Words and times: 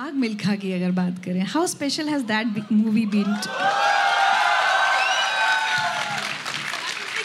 भाग 0.00 0.14
मिल्खा 0.16 0.54
की 0.56 0.70
अगर 0.72 0.90
बात 0.96 1.18
करें 1.24 1.40
how 1.46 1.66
special 1.66 2.08
has 2.08 2.22
that 2.26 2.70
movie 2.72 3.04
been 3.06 3.34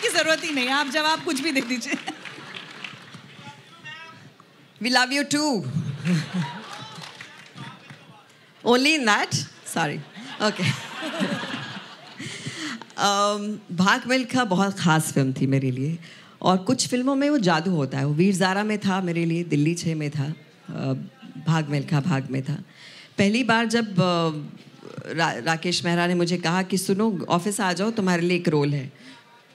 की 0.01 0.09
ज़रूरत 0.09 0.43
ही 0.43 0.51
नहीं 0.51 0.69
आप 0.77 0.89
जवाब 0.93 1.23
कुछ 1.25 1.41
भी 1.41 1.51
दे 1.51 1.61
दीजिए 1.69 1.97
We 4.81 4.91
love 4.91 5.13
you 5.13 5.23
too. 5.25 5.51
Only 8.63 8.93
in 8.95 9.05
that? 9.05 9.39
Sorry. 9.67 9.97
Okay. 10.41 10.67
um, 12.99 13.47
भाग 13.79 14.07
मिल्खा 14.09 14.43
बहुत 14.51 14.79
ख़ास 14.79 15.11
फ़िल्म 15.13 15.33
थी 15.33 15.47
मेरे 15.47 15.71
लिए 15.71 15.97
और 16.41 16.57
कुछ 16.65 16.87
फ़िल्मों 16.87 17.15
में 17.15 17.29
वो 17.29 17.37
जादू 17.49 17.75
होता 17.75 17.97
है 17.97 18.05
वो 18.05 18.13
वीर 18.15 18.35
ज़ारा 18.35 18.63
में 18.65 18.77
था 18.81 19.01
मेरे 19.03 19.25
लिए 19.25 19.43
दिल्ली 19.49 19.75
छः 19.75 19.95
में 19.95 20.09
था 20.11 20.33
uh, 20.71 20.95
भाग 21.47 21.69
मिल्खा 21.69 21.99
भाग 22.01 22.27
में 22.31 22.43
था। 22.43 22.53
पहली 23.17 23.43
बार 23.43 23.65
जब 23.65 23.95
रा, 25.07 25.31
राकेश 25.31 25.85
मेहरा 25.85 26.07
ने 26.07 26.15
मुझे 26.15 26.37
कहा 26.37 26.63
कि 26.63 26.77
सुनो 26.77 27.25
ऑफ़िस 27.29 27.61
आ 27.61 27.73
जाओ 27.73 27.91
तुम्हारे 27.91 28.21
लिए 28.21 28.37
एक 28.37 28.47
रोल 28.47 28.73
है। 28.73 28.91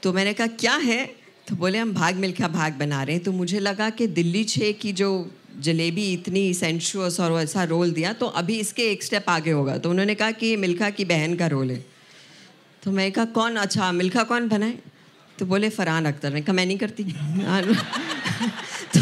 तो 0.03 0.13
मैंने 0.13 0.33
कहा 0.33 0.47
क्या 0.47 0.77
है? 0.77 1.07
तो 1.49 1.57
बोले 1.57 1.79
हम 1.79 1.93
भाग 1.93 2.15
मिल्खा 2.15 2.49
भाग 2.49 2.73
बना 2.73 3.03
रहे 3.03 3.15
हैं। 3.17 3.25
तो 3.25 3.33
मुझे 3.33 3.59
लगा 3.59 3.91
कि 3.91 4.07
दिल्ली 4.07 4.45
छः 4.45 4.73
की 4.73 4.93
जो 4.93 5.31
जलेबी 5.59 6.13
इतनी 6.13 6.55
सेंशुअस 6.55 7.21
और 7.21 7.33
वैसा 7.33 7.65
रोल 7.65 7.91
दिया 7.93 8.13
तो 8.13 8.27
अभी 8.27 8.59
इसके 8.61 8.83
एक 8.83 9.03
स्टेप 9.03 9.25
आगे 9.29 9.51
होगा। 9.51 9.79
तो 9.79 9.91
उन्होंने 9.91 10.15
कहा 10.15 10.31
कि 10.31 10.57
मिल्खा 10.57 10.91
की 10.91 11.05
बहन 11.05 11.35
का 11.37 11.47
रोल 11.47 11.71
है। 11.71 11.85
तो 12.83 12.91
मैं 12.91 13.13
कहा 13.13 13.25
कौन? 13.25 13.57
अच्छा 13.57 13.93
मिल्खा 13.93 14.23
कौन 14.23 14.49
बनाए? 14.49 14.79
तो 15.39 15.47
बोले 15.47 15.69
फरहान 15.71 16.05
अख्तर। 16.05 16.33
ने 16.33 16.41
कहा 16.41 16.53
मैं 16.53 16.67
नहीं 16.67 16.79
करती। 16.79 17.05
तो 18.95 19.00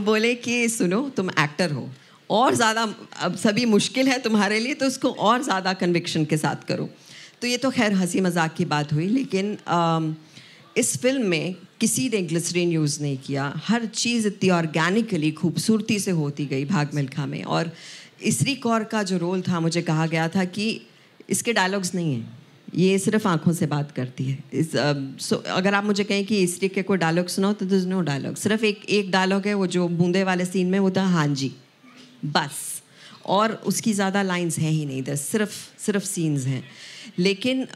बोले 0.00 0.34
कि 0.34 0.68
सुनो 0.68 1.00
तुम 1.16 1.30
एक्टर 1.30 1.70
हो 1.72 1.88
और 2.30 2.54
ज़्यादा 2.54 2.82
अब 3.20 3.36
सभी 3.36 3.64
मुश्किल 3.66 4.08
है 4.08 4.18
तुम्हारे 4.18 4.58
लिए 4.60 4.74
तो 4.74 4.86
उसको 4.86 5.10
और 5.10 5.42
ज़्यादा 5.42 5.72
कन्विक्शन 5.74 6.24
के 6.24 6.36
साथ 6.36 6.64
करो। 6.68 6.88
तो 7.40 7.46
ये 7.46 7.56
तो 7.56 7.70
खैर 7.70 7.92
हँसी 7.92 8.20
मज़ाक 8.20 8.54
की 8.54 8.64
बात 8.64 8.92
हुई 8.92 9.06
लेकिन 9.08 9.56
आम, 9.68 10.14
इस 10.76 10.96
फ़िल्म 10.98 11.26
में 11.26 11.54
किसी 11.80 12.08
ने 12.08 12.22
ग्लिसरीन 12.22 12.72
यूज़ 12.72 13.00
नहीं 13.02 13.16
किया। 13.18 13.52
हर 13.66 13.86
चीज़ 13.86 14.26
इतनी 14.26 14.50
ऑर्गेनिकली 14.50 15.30
खूबसूरती 15.32 15.98
से 15.98 16.10
होती 16.12 16.46
गई 16.46 16.64
भाग 16.64 16.94
मिल्खा 16.94 17.26
में। 17.26 17.42
और 17.44 17.72
इसरी 18.22 18.54
कौर 18.56 18.84
का 18.84 19.02
जो 19.02 19.18
रोल 19.18 19.42
था 19.42 19.60
मुझे 19.60 19.82
कहा 19.82 20.06
गया 20.06 20.28
था 20.28 20.44
कि 20.46 20.80
इसके 21.30 21.52
डायलॉग्स 21.52 21.94
नहीं 21.94 22.14
हैं। 22.14 22.41
ये 22.74 22.98
सिर्फ़ 22.98 23.26
आँखों 23.28 23.52
से 23.52 23.66
बात 23.66 23.90
करती 23.90 24.24
है। 24.24 24.38
इस 24.52 24.70
सो 24.72 25.34
uh, 25.34 25.40
so, 25.40 25.44
अगर 25.46 25.74
आप 25.74 25.84
मुझे 25.84 26.04
कहें 26.04 26.24
कि 26.26 26.42
इसरी 26.42 26.68
के 26.68 26.82
कोई 26.82 26.98
डायलॉग 26.98 27.26
सुनाओ 27.28 27.52
तो 27.52 27.66
दिस 27.66 27.84
नो 27.84 28.00
डायलॉग 28.00 28.36
सिर्फ़ 28.36 28.64
एक 28.64 28.84
एक 28.90 29.10
डायलॉग 29.10 29.46
है 29.46 29.54
वो 29.54 29.66
जो 29.66 29.88
बूंदे 29.90 30.22
वाले 30.24 30.44
सीन 30.44 30.70
में 30.70 30.78
वो 30.78 30.90
था 30.90 31.04
हाँ 31.06 31.26
जी 31.28 31.52
बस। 32.24 32.60
और 33.26 33.52
उसकी 33.66 33.92
ज़्यादा 33.92 34.22
लाइंस 34.22 34.58
हैं 34.58 34.70
ही 34.70 34.84
नहीं 34.86 34.98
इधर 34.98 35.16
सिर्फ़ 35.16 35.54
सिर्फ़ 35.78 36.04
सीन्स 36.04 36.46
हैं। 36.46 36.62
लेकिन 37.18 37.66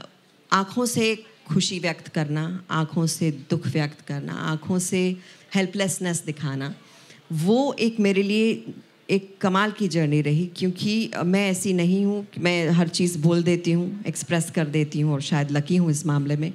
आँखों 0.51 0.87
से 0.87 1.15
खुशी 1.49 1.79
व्यक्त 1.79 2.09
करना 2.09 2.43
आँखों 2.71 3.07
से 3.07 3.31
दुख 3.51 3.67
व्यक्त 3.67 4.01
करना 4.01 4.33
आँखों 4.51 4.79
से 4.79 5.01
हेल्पलेसनेस 5.55 6.23
दिखाना 6.27 6.75
वो 7.33 7.73
एक 7.81 8.01
मेरे 8.01 8.23
लिए 8.23 8.55
एक 9.09 9.37
कमाल 9.41 9.71
की 9.71 9.87
जर्नी 9.89 10.21
रही, 10.21 10.47
क्योंकि 10.57 11.11
मैं 11.25 11.49
ऐसी 11.51 11.73
नहीं 11.73 12.05
हूँ 12.05 12.27
मैं 12.39 12.69
हर 12.71 12.89
चीज़ 12.89 13.19
बोल 13.19 13.43
देती 13.43 13.73
हूँ 13.73 14.03
एक्सप्रेस 14.07 14.51
कर 14.51 14.67
देती 14.67 15.01
हूँ 15.01 15.13
और 15.13 15.21
शायद 15.21 15.51
लकी 15.51 15.77
हूँ 15.77 15.91
इस 15.91 16.05
मामले 16.07 16.37
में। 16.37 16.53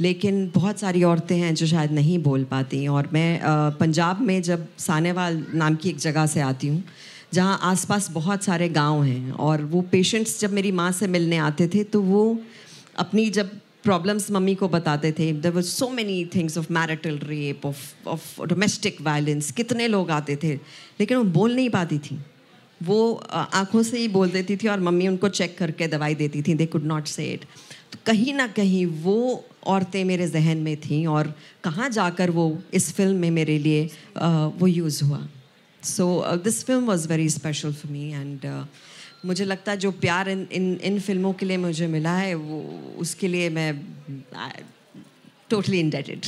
लेकिन 0.00 0.50
बहुत 0.54 0.80
सारी 0.80 1.02
औरतें 1.02 1.36
हैं 1.36 1.54
जो 1.54 1.66
शायद 1.66 1.92
नहीं 1.92 2.18
बोल 2.18 2.44
पाती 2.44 2.86
और 2.88 3.08
मैं 3.12 3.40
पंजाब 3.80 4.20
में 4.20 4.40
जब 4.42 4.66
सानेवाल 4.78 5.44
नाम 5.54 5.76
की 5.76 5.88
एक 5.88 5.98
जगह 5.98 6.26
से 6.26 6.40
आती 6.40 6.68
हूँ, 6.68 6.82
जहाँ 7.32 7.58
आसपास 7.62 8.10
बहुत 8.10 8.44
सारे 8.44 8.68
गाँव 8.68 9.02
हैं 9.02 9.32
और 9.32 9.62
वो 9.64 9.80
पेशेंट्स 9.82 10.40
जब 10.40 10.52
मेरी 10.52 10.72
माँ 10.72 10.90
से 10.92 11.06
मिलने 11.06 11.36
आते 11.36 11.68
थे 11.68 11.84
तो 11.84 12.02
वो 12.02 12.38
अपनी 12.98 13.28
जब 13.30 13.50
प्रॉब्लम्स 13.84 14.30
मम्मी 14.30 14.54
को 14.54 14.68
बताते 14.68 15.12
थे। 15.12 15.32
There 15.32 15.52
were 15.52 15.62
so 15.62 15.88
many 15.90 16.24
things 16.34 16.58
of 16.58 16.72
marital 16.72 17.18
rape 17.24 17.66
of 17.66 18.08
of 18.08 18.42
domestic 18.44 19.00
violence 19.02 19.50
कितने 19.52 19.88
लोग 19.88 20.10
आते 20.10 20.36
थे। 20.42 20.54
लेकिन 21.00 21.16
वो 21.16 21.24
बोल 21.32 21.54
नहीं 21.54 21.70
पाती 21.70 21.98
थी। 22.00 22.18
वो 22.82 23.12
आँखों 23.32 23.82
से 23.82 23.98
ही 23.98 24.08
बोल 24.08 24.30
देती 24.30 24.56
थी 24.56 24.68
और 24.68 24.80
मम्मी 24.80 25.08
उनको 25.08 25.28
चेक 25.30 25.56
करके 25.58 25.86
दवाई 25.88 26.14
देती 26.14 26.42
थी। 26.42 26.54
They 26.54 26.66
could 26.66 26.84
not 26.84 27.06
say 27.06 27.24
it 27.32 27.44
तो 27.92 27.98
कहीं 28.06 28.34
ना 28.34 28.46
कहीं 28.56 28.84
वो 29.02 29.44
औरतें 29.66 30.04
मेरे 30.04 30.26
जहन 30.28 30.58
में 30.58 30.76
थीं 30.80 31.06
और 31.06 31.32
कहाँ 31.64 31.88
जाकर 31.90 32.30
वो 32.30 32.46
इस 32.74 32.92
फ़िल्म 32.94 33.16
में 33.16 33.30
मेरे 33.30 33.58
लिए 33.58 33.84
वो 34.58 34.66
यूज़ 34.66 35.02
हुआ। 35.04 35.20
So 35.82 36.36
this 36.44 36.64
film 36.64 36.84
was 36.86 37.08
very 37.08 37.28
special 37.30 37.72
for 37.72 37.92
me 37.92 38.10
and 38.12 38.46
मुझे 39.24 39.44
लगता 39.44 39.72
है 39.72 39.78
जो 39.78 39.90
प्यार 39.98 40.28
इन 40.28 40.46
इन 40.52 40.78
इन 40.82 40.98
फ़िल्मों 41.00 41.32
के 41.32 41.46
लिए 41.46 41.56
मुझे 41.58 41.86
मिला 41.88 42.16
है 42.16 42.34
वो 42.36 42.60
उसके 42.98 43.28
लिए 43.28 43.48
मैं 43.50 43.70
टोटली 45.50 45.80
इंडेटेड 45.80 46.26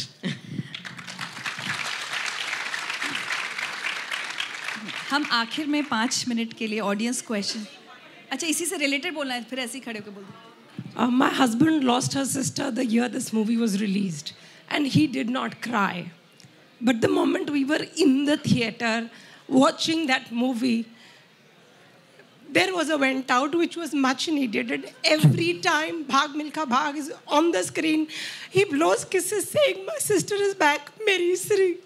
हम 5.11 5.25
आखिर 5.33 5.67
में 5.67 5.83
पाँच 5.87 6.25
मिनट 6.29 6.53
के 6.53 6.67
लिए 6.67 6.81
ऑडियंस 6.83 7.21
क्वेश्चन 7.23 7.67
अच्छा 8.31 8.47
इसी 8.47 8.65
से 8.67 8.77
रिलेटेड 8.77 9.15
बोलना 9.15 9.35
है 9.35 9.45
फिर 9.45 9.59
ऐसे 9.59 9.79
ही 9.79 9.85
खड़े 9.85 9.99
होकर 9.99 10.13
बोल 10.13 11.11
my 11.13 11.31
husband 11.35 11.83
lost 11.85 12.17
her 12.17 12.25
sister 12.27 12.71
the 12.71 12.87
year 12.91 13.09
this 13.09 13.33
movie 13.35 13.57
was 13.57 13.77
release 13.79 14.23
and 14.73 14.87
he 14.89 15.07
did 15.09 15.31
not 15.31 15.55
cry 15.63 16.05
but 16.81 16.97
the 16.97 17.11
moment 17.11 17.51
we 17.51 17.65
were 17.65 17.87
in 17.99 18.25
the 18.27 18.39
theatre 18.47 19.09
watching 19.51 20.07
that 20.07 20.33
movie 20.33 20.85
there 22.51 22.75
was 22.75 22.91
a 22.91 22.99
went 22.99 23.31
out 23.31 23.55
which 23.55 23.77
was 23.77 23.95
much 23.95 24.29
needed. 24.29 24.71
And 24.71 24.91
every 25.05 25.55
time 25.61 26.05
Bhag 26.05 26.35
Milka 26.35 26.67
Bhag 26.67 26.97
is 26.97 27.13
on 27.29 27.51
the 27.53 27.63
screen, 27.63 28.09
he 28.51 28.65
blows 28.65 29.05
kisses 29.05 29.51
saying, 29.51 29.85
My 29.87 29.99
sister 29.99 30.35
is 30.35 30.55
back, 30.55 30.91
Mary 31.05 31.37
Sri. 31.37 31.77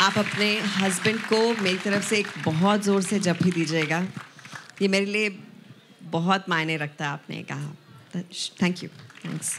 आप 0.00 0.16
अपने 0.18 0.46
husband 0.76 1.18
को 1.28 1.38
मेरी 1.62 1.78
तरफ़ 1.78 2.04
से 2.08 2.18
एक 2.18 2.26
बहुत 2.44 2.82
ज़ोर 2.84 3.02
से 3.02 3.18
जप 3.26 3.38
ही 3.44 3.50
दीजिएगा 3.52 3.98
ये 4.82 4.88
मेरे 4.88 5.06
लिए 5.06 5.28
बहुत 6.12 6.48
मायने 6.48 6.76
रखता 6.76 7.04
है 7.04 7.10
आपने 7.12 7.42
कहा 7.50 8.22
thank 8.62 8.82
you 8.82 8.88
thanks 9.24 9.52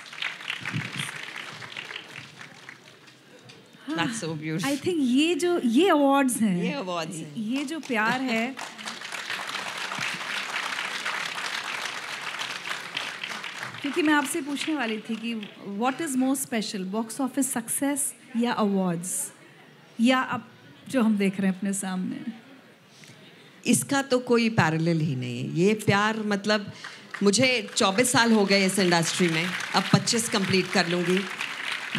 That's 3.97 4.19
so 4.21 4.29
beautiful. 4.33 4.67
I 4.71 4.75
think 4.75 4.97
ये 4.99 5.35
जो 5.35 5.59
ये 5.65 5.89
awards 5.91 6.41
हैं 6.41 6.63
ये 6.63 6.73
awards 6.83 7.15
हैं. 7.15 7.35
ये 7.37 7.63
जो 7.65 7.79
प्यार 7.79 8.21
है 8.21 8.55
क्योंकि 13.81 14.01
मैं 14.01 14.13
आपसे 14.13 14.41
पूछने 14.41 14.75
वाली 14.75 14.97
थी 14.97 15.15
कि 15.15 15.33
what 15.67 16.01
is 16.01 16.17
most 16.17 16.43
special 16.43 16.83
box 16.83 17.21
office 17.21 17.51
success 17.53 18.13
या 18.37 18.51
अवार्ड्स 18.51 19.31
या 19.99 20.19
अब 20.19 20.47
जो 20.89 21.01
हम 21.01 21.17
देख 21.17 21.39
रहे 21.39 21.49
हैं 21.49 21.57
अपने 21.57 21.73
सामने। 21.73 22.25
इसका 23.65 24.01
तो 24.01 24.19
कोई 24.19 24.49
पैरेलल 24.49 24.99
ही 24.99 25.15
नहीं 25.15 25.43
है। 25.43 25.59
ये 25.59 25.73
प्यार 25.73 26.19
मतलब 26.25 26.71
मुझे 27.23 27.69
24 27.75 28.11
साल 28.11 28.31
हो 28.31 28.45
गए 28.45 28.65
इस 28.65 28.79
इंडस्ट्री 28.79 29.27
में। 29.27 29.45
अब 29.75 29.83
25 29.93 30.29
कंप्लीट 30.29 30.71
कर 30.71 30.87
लूँगी। 30.87 31.19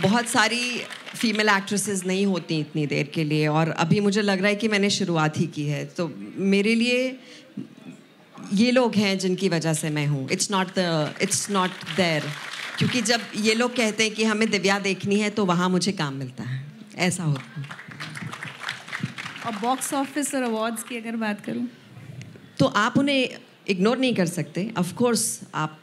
बहुत 0.00 0.26
सारी 0.26 0.78
फीमेल 1.14 1.48
एक्ट्रेसेस 1.48 2.04
नहीं 2.06 2.24
होती 2.26 2.58
इतनी 2.60 2.86
देर 2.86 3.10
के 3.14 3.24
लिए 3.24 3.46
और 3.48 3.68
अभी 3.70 4.00
मुझे 4.00 4.22
लग 4.22 4.38
रहा 4.38 4.48
है 4.48 4.56
कि 4.56 4.68
मैंने 4.68 4.90
शुरुआत 4.90 5.38
ही 5.38 5.46
की 5.46 5.66
है। 5.66 5.84
तो 5.86 6.10
मेरे 6.36 6.74
लिए 6.74 7.18
ये 8.52 8.70
लोग 8.70 8.94
हैं 8.94 9.18
जिनकी 9.18 9.48
वजह 9.48 9.74
से 9.74 9.90
मैं 9.90 10.06
हूँ। 10.06 10.28
It's 10.30 10.50
not 10.50 10.68
the 10.78 11.14
it's 11.22 11.50
not 11.50 11.70
there 11.96 12.24
क्योंकि 12.78 13.00
जब 13.02 13.20
ये 13.36 13.54
लोग 13.54 13.76
कहते 13.76 14.04
हैं 14.04 14.14
कि 14.14 14.24
हमें 14.24 14.50
दिव्या 14.50 14.78
देखनी 14.78 15.18
है 15.20 15.30
तो 15.30 15.44
वहाँ 15.44 15.68
मुझे 15.68 15.92
काम 15.92 16.14
मिलता 16.14 16.44
है। 16.44 16.64
ऐसा 16.98 17.24
होता 17.24 17.60
है। 17.60 17.66
और 19.46 19.52
बॉक्स 19.60 19.92
ऑफ़िस 19.94 20.34
और 20.34 20.42
अवार्ड्स 20.42 20.82
की 20.82 20.96
अगर 20.96 21.16
बात 21.16 21.44
करूँ? 21.44 21.68
तो 22.58 22.66
आप 22.66 22.98
उन्हें 22.98 23.38
इग्नोर 23.68 23.98
नहीं 23.98 24.14
कर 24.14 24.26
सकते। 24.26 24.70
ऑफ़ 24.78 24.94
कोर्स 24.94 25.40
आप 25.54 25.78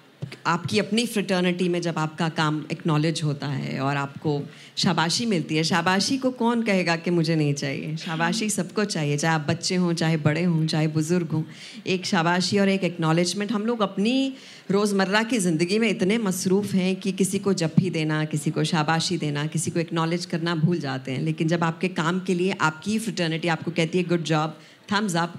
आपकी 0.45 0.79
अपनी 0.79 1.05
फ्रिटर्निटी 1.05 1.69
में 1.69 1.81
जब 1.81 1.97
आपका 1.97 2.29
काम 2.29 2.65
एक्नॉलेज 2.71 3.21
होता 3.23 3.47
है 3.47 3.79
और 3.79 3.97
आपको 3.97 4.41
शाबाशी 4.77 5.25
मिलती 5.25 5.57
है, 5.57 5.63
शाबाशी 5.63 6.17
को 6.17 6.31
कौन 6.31 6.63
कहेगा 6.63 6.95
कि 6.95 7.11
मुझे 7.11 7.35
नहीं 7.35 7.53
चाहिए? 7.53 7.95
शाबाशी 7.97 8.49
सबको 8.49 8.83
चाहिए, 8.85 9.17
चाहे 9.17 9.35
आप 9.35 9.45
बच्चे 9.49 9.75
हों, 9.75 9.93
चाहे 9.93 10.17
बड़े 10.17 10.43
हों, 10.43 10.65
चाहे 10.67 10.87
बुज़ुर्ग 10.87 11.27
हों। 11.27 11.43
एक 11.87 12.05
शाबाशी 12.05 12.59
और 12.59 12.69
एक 12.69 12.83
एक्नॉलेजमेंट 12.83 13.51
हम 13.51 13.65
लोग 13.65 13.81
अपनी 13.81 14.33
रोज़मर्रा 14.71 15.23
की 15.23 15.37
ज़िंदगी 15.37 15.79
में 15.79 15.89
इतने 15.89 16.17
मसरूफ़ 16.17 16.75
हैं 16.75 16.95
कि 16.95 17.11
किसी 17.11 17.39
को 17.39 17.53
जप्फी 17.53 17.89
देना, 17.89 18.25
किसी 18.25 18.51
को 18.51 18.63
शाबाशी 18.63 19.17
देना, 19.17 19.45
किसी 19.47 19.71
को 19.71 19.79
एक्नॉलेज 19.79 20.25
करना 20.25 20.55
भूल 20.55 20.79
जाते 20.79 21.11
हैं। 21.11 21.21
लेकिन 21.21 21.47
जब 21.47 21.63
आपके 21.63 21.87
काम 21.87 22.19
के 22.19 22.33
लिए 22.33 22.51
आपकी 22.61 22.99
फ्रिटर्निटी 22.99 23.47
आपको 23.47 23.71
कहती 23.71 23.97
है 23.97 24.03
good 24.03 24.23
job 24.23 24.59
thumbs 24.91 25.15
up 25.15 25.33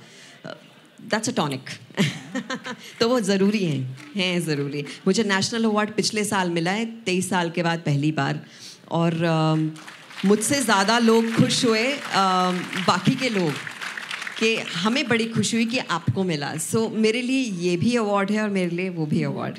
that's 1.10 1.28
a 1.28 1.32
tonic 1.32 1.70
तो 3.00 3.08
वो 3.08 3.20
ज़रूरी 3.20 3.64
हैं। 3.64 3.98
हैं 4.16 4.40
ज़रूरी 4.40 4.84
मुझे 5.06 5.24
नेशनल 5.24 5.64
अवार्ड 5.64 5.90
पिछले 5.90 6.24
साल 6.24 6.50
मिला 6.50 6.70
है 6.70 6.84
तेईस 7.04 7.28
साल 7.30 7.50
के 7.50 7.62
बाद 7.62 7.78
पहली 7.86 8.12
बार। 8.12 8.40
और 8.90 9.12
uh, 9.12 10.26
मुझसे 10.26 10.60
ज़्यादा 10.62 10.98
लोग 10.98 11.32
खुश 11.34 11.64
हुए 11.64 11.84
uh, 11.92 12.54
बाकी 12.86 13.14
के 13.14 13.28
लोग 13.28 13.52
कि 14.38 14.56
हमें 14.56 15.06
बड़ी 15.08 15.26
खुशी 15.26 15.56
हुई 15.56 15.66
कि 15.66 15.78
आपको 15.78 16.24
मिला। 16.24 16.56
सो 16.56 16.84
so, 16.86 16.92
मेरे 16.96 17.22
लिए 17.22 17.42
ये 17.62 17.76
भी 17.76 17.96
अवार्ड 17.96 18.30
है 18.30 18.42
और 18.42 18.50
मेरे 18.50 18.76
लिए 18.76 18.88
वो 18.90 19.06
भी 19.06 19.22
अवार्ड 19.22 19.58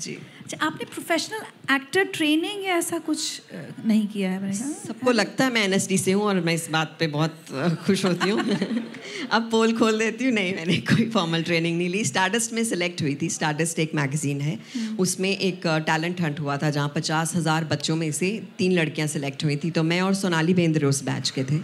जी। 0.00 0.18
अच्छा 0.52 0.66
आपने 0.66 0.84
प्रोफेशनल 0.84 1.74
एक्टर 1.74 2.04
ट्रेनिंग 2.14 2.64
या 2.64 2.76
ऐसा 2.76 2.98
कुछ 2.98 3.42
नहीं 3.86 4.06
किया 4.06 4.30
है 4.30 4.52
सबको 4.52 5.12
लगता 5.12 5.44
है 5.44 5.52
मैं 5.52 5.62
एन 5.64 5.72
एस 5.72 5.88
डी 5.88 5.98
से 5.98 6.12
हूँ 6.12 6.24
और 6.24 6.40
मैं 6.40 6.54
इस 6.54 6.68
बात 6.70 6.96
पे 6.98 7.06
बहुत 7.06 7.78
खुश 7.86 8.04
होती 8.04 8.30
हूँ। 8.30 8.40
अब 9.32 9.48
पोल 9.50 9.72
खोल 9.78 9.98
देती 9.98 10.24
हूँ 10.24 10.32
नहीं 10.32 10.54
मैंने 10.54 10.76
कोई 10.90 11.08
फॉर्मल 11.10 11.42
ट्रेनिंग 11.42 11.78
नहीं 11.78 11.88
ली। 11.88 12.04
स्टारडस्ट 12.04 12.52
में 12.52 12.62
सिलेक्ट 12.64 13.02
हुई 13.02 13.14
थी। 13.22 13.28
स्टारडस्ट 13.30 13.78
एक 13.78 13.94
मैगजीन 13.94 14.40
है। 14.40 14.58
उसमें 15.00 15.30
एक 15.30 15.66
टैलेंट 15.86 16.20
हंट 16.20 16.40
हुआ 16.40 16.56
था 16.56 16.70
जहाँ 16.70 16.92
पचास 16.96 17.34
हज़ार 17.36 17.64
बच्चों 17.72 17.96
में 17.96 18.10
से 18.12 18.30
तीन 18.58 18.72
लड़कियाँ 18.72 19.08
सिलेक्ट 19.08 19.44
हुई 19.44 19.56
थी। 19.64 19.70
तो 19.70 19.82
मैं 19.82 20.00
और 20.00 20.14
सोनाली 20.14 20.54
बेंद्रे 20.54 20.86
उस 20.86 21.02
बैच 21.04 21.30
के 21.30 21.44
थे। 21.44 21.60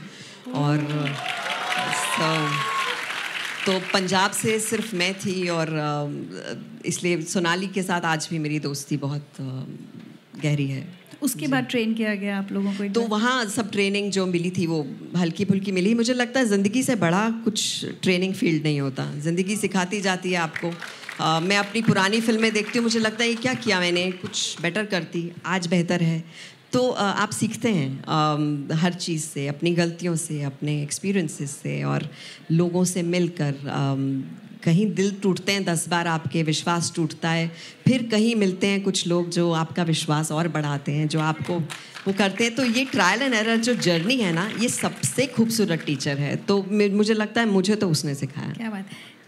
और 0.56 0.88
so, 2.16 2.77
तो 3.68 3.78
पंजाब 3.92 4.30
से 4.30 4.58
सिर्फ़ 4.60 4.94
मैं 4.96 5.12
थी 5.14 5.48
और 5.48 5.70
इसलिए 6.86 7.20
सोनाली 7.22 7.66
के 7.68 7.82
साथ 7.82 8.04
आज 8.06 8.28
भी 8.30 8.38
मेरी 8.38 8.58
दोस्ती 8.58 8.96
बहुत 8.96 9.40
गहरी 10.42 10.66
है। 10.68 10.86
उसके 11.22 11.46
बाद 11.46 11.66
ट्रेन 11.70 11.92
किया 11.94 12.14
गया 12.14 12.38
आप 12.38 12.52
लोगों 12.52 12.72
को 12.72 12.88
तो 12.92 13.02
वहाँ 13.08 13.44
सब 13.46 13.70
ट्रेनिंग 13.70 14.10
जो 14.12 14.26
मिली 14.26 14.50
थी 14.50 14.66
वो 14.66 14.78
हल्की 15.16 15.44
फुल्की 15.44 15.72
मिली। 15.72 15.94
मुझे 15.94 16.14
लगता 16.14 16.40
है 16.40 16.46
ज़िंदगी 16.46 16.82
से 16.82 16.94
बड़ा 16.96 17.28
कुछ 17.44 17.84
ट्रेनिंग 18.02 18.34
फ़ील्ड 18.34 18.62
नहीं 18.64 18.80
होता। 18.80 19.10
ज़िंदगी 19.20 19.56
सिखाती 19.56 20.00
जाती 20.00 20.32
है 20.32 20.38
आपको। 20.38 20.70
अ, 21.20 21.40
मैं 21.40 21.56
अपनी 21.56 21.82
पुरानी 21.82 22.20
फ़िल्में 22.20 22.52
देखती 22.52 22.78
हूँ। 22.78 22.84
मुझे 22.84 22.98
लगता 22.98 23.22
है 23.24 23.28
ये 23.28 23.34
क्या 23.36 23.54
किया 23.54 23.80
मैंने? 23.80 24.10
कुछ 24.22 24.60
बेटर 24.62 24.84
करती। 24.86 25.30
आज 25.46 25.66
बेहतर 25.66 26.02
है। 26.02 26.22
तो 26.72 26.88
आप 26.90 27.30
सीखते 27.32 27.68
हैं 27.70 28.74
हर 28.76 28.92
चीज़ 28.94 29.22
से, 29.24 29.46
अपनी 29.48 29.70
गलतियों 29.74 30.16
से, 30.16 30.42
अपने 30.42 30.82
एक्सपीरियंसेस 30.82 31.50
से 31.52 31.82
और 31.84 32.08
लोगों 32.52 32.84
से 32.86 33.02
मिलकर 33.04 33.54
कहीं 34.64 34.86
दिल 34.94 35.10
टूटते 35.22 35.52
हैं, 35.52 35.64
दस 35.64 35.88
बार 35.88 36.06
आपके 36.08 36.42
विश्वास 36.42 36.92
टूटता 36.96 37.30
है, 37.30 37.50
फिर 37.86 38.02
कहीं 38.10 38.34
मिलते 38.36 38.66
हैं 38.66 38.82
कुछ 38.82 39.06
लोग 39.06 39.28
जो 39.30 39.50
आपका 39.54 39.82
विश्वास 39.84 40.32
और 40.32 40.48
बढ़ाते 40.48 40.92
हैं, 40.92 41.06
जो 41.08 41.20
आपको 41.22 41.58
वो 42.06 42.12
करते 42.18 42.44
हैं। 42.44 42.54
तो 42.54 42.64
ये 42.66 42.84
ट्रायल 42.86 43.22
एंड 43.22 43.34
एरर 43.34 43.56
जो 43.58 43.74
जर्नी 43.76 44.16
है 44.16 44.32
ना, 44.32 44.48
ये 44.60 44.68
सबसे 44.68 45.26
खूबसूरत 45.28 45.84
टीचर 45.86 46.18
है। 46.18 46.34
तो 46.44 46.62
मुझे 46.70 47.14
लगता 47.14 47.40
है 47.40 47.48
मुझे 47.48 47.76
तो 47.76 47.88
उसने 47.90 48.14
सिखाया। 48.14 48.52
क्या 48.52 48.70
बात 48.70 48.86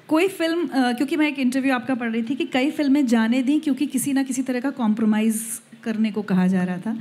कोई 0.09 0.29
फ़िल्म 0.29 0.69
क्योंकि 0.93 1.17
मैं 1.17 1.29
एक 1.29 1.39
इंटरव्यू 1.39 1.75
आपका 1.75 1.95
पढ़ 1.95 2.11
रही 2.13 2.23
थी 2.23 2.35
कि 2.35 2.45
कई 2.53 2.71
फ़िल्में 2.73 3.07
जाने 3.07 3.43
दी, 3.43 3.59
क्योंकि 3.61 3.87
किसी 3.89 4.13
ना 4.13 4.23
किसी 4.23 4.43
तरह 4.43 4.61
का 4.61 4.71
कॉम्प्रोमाइज़ 4.77 5.43
करने 5.85 6.11
को 6.13 6.23
कहा 6.25 6.47
जा 6.47 6.65
रहा 6.65 6.79
था। 6.79 6.97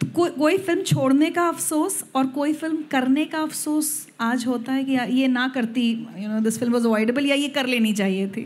तो 0.00 0.06
कोई 0.30 0.56
फ़िल्म 0.58 0.82
छोड़ने 0.82 1.30
का 1.30 1.46
अफसोस 1.48 2.02
और 2.16 2.26
कोई 2.26 2.52
फ़िल्म 2.52 2.82
करने 2.90 3.24
का 3.24 3.38
अफसोस 3.42 3.90
आज 4.20 4.46
होता 4.46 4.72
है 4.72 4.84
कि 4.84 4.92
ये 5.16 5.26
ना 5.28 5.46
करती 5.54 5.90
you 6.18 6.28
know 6.28 6.40
this 6.40 6.58
film 6.58 6.72
was 6.72 6.84
avoidable 6.86 7.26
या 7.26 7.34
ये 7.34 7.48
कर 7.48 7.66
लेनी 7.66 7.92
चाहिए 7.92 8.28
थी? 8.28 8.44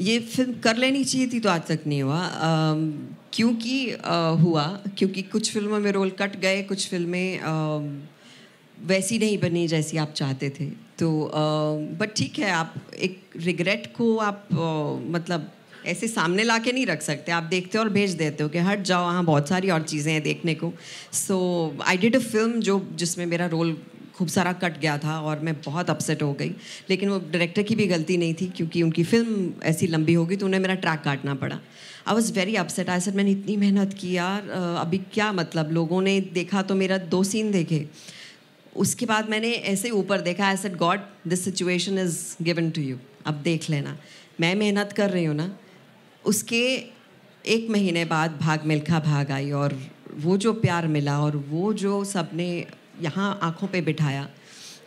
ये 0.00 0.18
फ़िल्म 0.20 0.52
कर 0.60 0.76
लेनी 0.76 1.04
चाहिए 1.04 1.26
थी 1.32 1.40
तो 1.40 1.48
आज 1.48 1.66
तक 1.66 1.86
नहीं 1.86 2.02
हुआ। 2.02 2.22
क्योंकि 3.32 3.78
हुआ, 4.40 4.64
क्योंकि 4.98 5.22
कुछ 5.22 5.52
फ़िल्मों 5.52 5.78
में 5.80 5.90
रोल 5.92 6.10
कट 6.10 6.36
गए, 6.40 6.62
कुछ 6.62 6.88
फ़िल्में 6.90 7.40
वैसी 8.86 9.18
नहीं 9.18 9.38
बनी 9.38 9.66
जैसी 9.68 9.96
आप 9.96 10.12
चाहते 10.16 10.50
थे। 10.50 10.66
तो 10.98 11.30
बट 12.00 12.14
ठीक 12.16 12.38
है, 12.38 12.50
आप 12.50 12.74
एक 12.98 13.20
रिग्रेट 13.36 13.92
को 13.96 14.16
आप 14.18 14.48
मतलब 15.10 15.50
ऐसे 15.86 16.08
सामने 16.08 16.44
ला 16.44 16.58
के 16.58 16.72
नहीं 16.72 16.86
रख 16.86 17.02
सकते। 17.02 17.32
आप 17.32 17.42
देखते 17.44 17.78
हो 17.78 17.84
और 17.84 17.90
भेज 17.90 18.12
देते 18.14 18.42
हो 18.42 18.48
कि 18.48 18.58
हट 18.60 18.82
जाओ, 18.82 19.04
वहाँ 19.04 19.24
बहुत 19.24 19.48
सारी 19.48 19.70
और 19.70 19.82
चीज़ें 19.84 20.12
हैं 20.12 20.22
देखने 20.22 20.54
को। 20.54 20.72
सो 21.14 21.76
आई 21.82 21.96
डिड 21.96 22.16
अ 22.16 22.20
फ़िल्म 22.20 22.60
जो, 22.60 22.86
जिसमें 22.94 23.26
मेरा 23.26 23.46
रोल 23.48 23.76
खूब 24.16 24.28
सारा 24.28 24.52
कट 24.54 24.78
गया 24.80 24.96
था 24.98 25.18
और 25.20 25.38
मैं 25.40 25.54
बहुत 25.62 25.90
अपसेट 25.90 26.22
हो 26.22 26.32
गई। 26.32 26.50
लेकिन 26.90 27.08
वो 27.08 27.18
डायरेक्टर 27.20 27.62
की 27.62 27.74
भी 27.74 27.86
गलती 27.86 28.16
नहीं 28.16 28.34
थी, 28.34 28.46
क्योंकि 28.48 28.82
उनकी 28.82 29.04
फ़िल्म 29.04 29.52
ऐसी 29.64 29.86
लंबी 29.86 30.14
होगी 30.14 30.36
तो 30.36 30.46
उन्हें 30.46 30.60
मेरा 30.60 30.74
ट्रैक 30.76 31.00
काटना 31.04 31.34
पड़ा। 31.34 31.56
I 32.08 32.14
was 32.14 32.32
very 32.32 32.54
upset 32.56 32.90
I 32.90 33.00
sir 33.00 33.12
मैंने 33.12 33.30
इतनी 33.30 33.56
मेहनत 33.56 33.94
की 34.00 34.12
यार 34.12 34.48
अभी 34.80 34.98
क्या 35.12 35.32
मतलब? 35.32 35.72
लोगों 35.72 36.00
ने 36.02 36.20
देखा 36.34 36.62
तो 36.62 36.74
मेरा 36.74 36.98
दो 36.98 37.22
सीन 37.24 37.50
देखे। 37.52 37.86
उसके 38.76 39.06
बाद 39.06 39.28
मैंने 39.30 39.50
ऐसे 39.72 39.90
ऊपर 39.92 40.20
देखा। 40.20 40.46
I 40.46 40.56
said 40.56 40.76
God 40.76 41.00
this 41.28 41.44
situation 41.44 41.98
is 41.98 42.18
given 42.42 42.70
to 42.70 42.82
you 42.82 42.98
अब 43.26 43.42
देख 43.42 43.68
लेना। 43.70 43.96
मैं 44.40 44.54
मेहनत 44.54 44.92
कर 44.92 45.10
रही 45.10 45.24
हूँ 45.24 45.34
ना 45.36 45.46
उसके 46.26 46.64
एक 47.44 47.66
महीने 47.70 48.04
बाद 48.04 48.38
भाग 48.40 48.64
मिल्खा 48.66 49.00
भाग 49.00 49.30
आई 49.30 49.50
और 49.52 49.78
वो 50.20 50.36
जो 50.36 50.52
प्यार 50.54 50.86
मिला 50.88 51.18
और 51.20 51.36
वो 51.48 51.72
जो 51.74 52.04
सबने 52.04 52.48
यहाँ 53.02 53.38
आँखों 53.42 53.68
पे 53.68 53.80
बिठाया, 53.80 54.28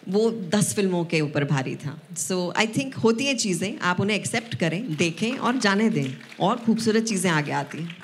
वो 0.09 0.29
दस 0.53 0.73
फ़िल्मों 0.75 1.03
के 1.05 1.21
ऊपर 1.21 1.43
भारी 1.43 1.75
था। 1.75 1.97
सो 2.17 2.53
आई 2.57 2.67
थिंक 2.67 2.95
होती 2.95 3.25
हैं 3.25 3.35
चीज़ें, 3.37 3.77
आप 3.79 3.99
उन्हें 4.01 4.17
एक्सेप्ट 4.17 4.55
करें, 4.55 4.95
देखें 4.95 5.31
और 5.31 5.57
जाने 5.57 5.89
दें 5.89 6.13
और 6.39 6.57
खूबसूरत 6.57 7.03
चीज़ें 7.03 7.31
आगे 7.31 7.51
आती 7.51 7.77
हैं। 7.77 7.95